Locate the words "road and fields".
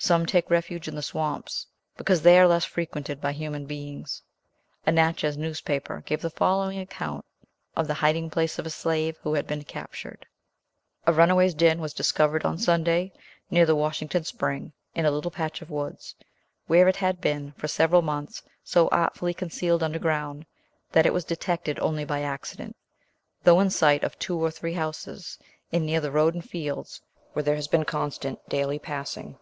26.12-27.00